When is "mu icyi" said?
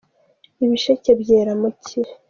1.59-1.99